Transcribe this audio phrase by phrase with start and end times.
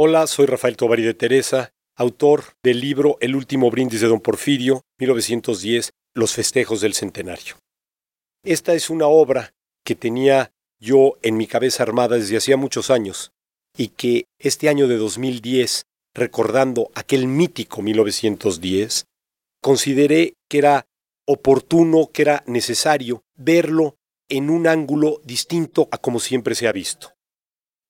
[0.00, 4.82] Hola, soy Rafael Tovari de Teresa, autor del libro El último brindis de don Porfirio,
[5.00, 7.56] 1910, Los festejos del centenario.
[8.44, 13.32] Esta es una obra que tenía yo en mi cabeza armada desde hacía muchos años
[13.76, 19.04] y que este año de 2010, recordando aquel mítico 1910,
[19.60, 20.86] consideré que era
[21.26, 23.96] oportuno, que era necesario verlo
[24.28, 27.17] en un ángulo distinto a como siempre se ha visto.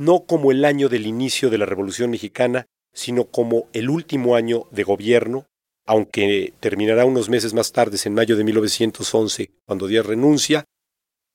[0.00, 2.64] No como el año del inicio de la Revolución Mexicana,
[2.94, 5.44] sino como el último año de gobierno,
[5.84, 10.64] aunque terminará unos meses más tarde, en mayo de 1911, cuando Díaz renuncia,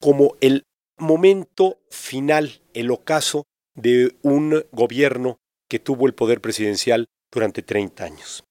[0.00, 0.64] como el
[0.96, 5.36] momento final, el ocaso de un gobierno
[5.68, 8.44] que tuvo el poder presidencial durante 30 años.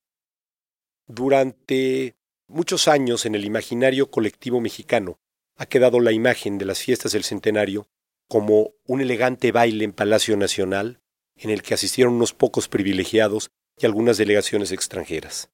[1.07, 2.13] Durante
[2.47, 5.17] muchos años en el imaginario colectivo mexicano
[5.57, 7.87] ha quedado la imagen de las fiestas del centenario
[8.33, 11.03] como un elegante baile en Palacio Nacional
[11.37, 15.51] en el que asistieron unos pocos privilegiados y algunas delegaciones extranjeras.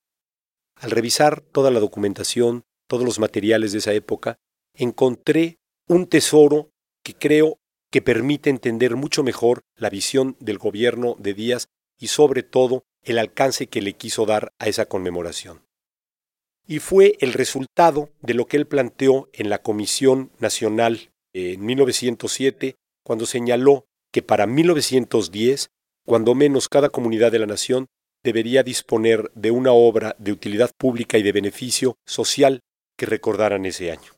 [0.75, 4.38] Al revisar toda la documentación, todos los materiales de esa época,
[4.73, 5.58] encontré
[5.89, 6.71] un tesoro
[7.03, 7.59] que creo
[7.91, 11.67] que permite entender mucho mejor la visión del gobierno de Díaz
[11.99, 15.66] y sobre todo el alcance que le quiso dar a esa conmemoración.
[16.66, 22.75] Y fue el resultado de lo que él planteó en la Comisión Nacional en 1907,
[23.03, 25.69] cuando señaló que para 1910,
[26.05, 27.88] cuando menos cada comunidad de la nación
[28.23, 32.61] debería disponer de una obra de utilidad pública y de beneficio social
[32.97, 34.11] que recordaran ese año.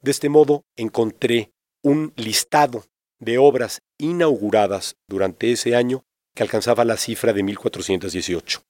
[0.00, 1.50] De este modo encontré
[1.82, 2.84] un listado
[3.18, 8.62] de obras inauguradas durante ese año que alcanzaba la cifra de 1418.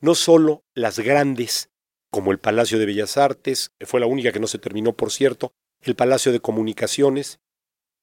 [0.00, 1.70] No solo las grandes,
[2.10, 5.52] como el Palacio de Bellas Artes, fue la única que no se terminó, por cierto,
[5.84, 7.40] el Palacio de Comunicaciones,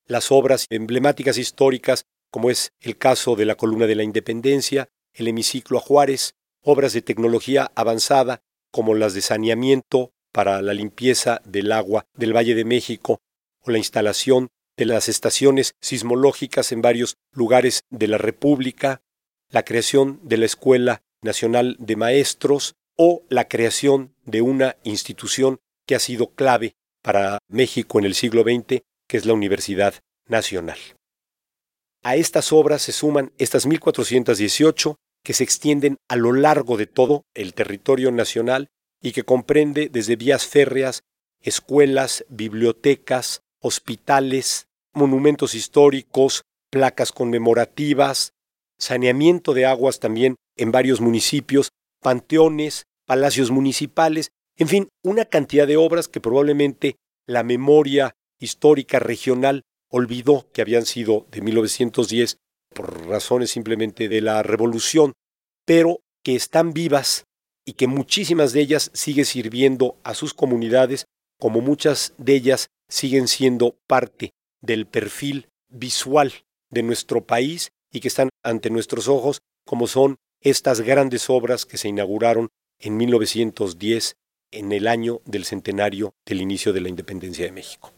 [0.06, 5.28] las obras emblemáticas históricas, como es el caso de la Columna de la Independencia, el
[5.28, 11.72] Hemiciclo a Juárez, obras de tecnología avanzada, como las de saneamiento para la limpieza del
[11.72, 13.20] agua del Valle de México
[13.62, 19.02] o la instalación de las estaciones sismológicas en varios lugares de la República,
[19.50, 25.96] la creación de la Escuela Nacional de Maestros o la creación de una institución que
[25.96, 29.96] ha sido clave para México en el siglo XX, que es la Universidad
[30.28, 30.78] Nacional.
[32.04, 37.24] A estas obras se suman estas 1418 que se extienden a lo largo de todo
[37.36, 38.70] el territorio nacional
[39.02, 41.04] y que comprende desde vías férreas,
[41.42, 48.34] escuelas, bibliotecas, hospitales, monumentos históricos, placas conmemorativas,
[48.78, 51.70] saneamiento de aguas también en varios municipios,
[52.02, 56.98] panteones, palacios municipales, en fin, una cantidad de obras que probablemente
[57.28, 62.38] la memoria histórica regional olvidó que habían sido de 1910
[62.74, 65.14] por razones simplemente de la revolución,
[65.66, 67.26] pero que están vivas
[67.66, 71.06] y que muchísimas de ellas siguen sirviendo a sus comunidades,
[71.40, 76.34] como muchas de ellas siguen siendo parte del perfil visual
[76.70, 81.78] de nuestro país y que están ante nuestros ojos, como son estas grandes obras que
[81.78, 84.16] se inauguraron en 1910,
[84.52, 87.92] en el año del centenario del inicio de la independencia de México.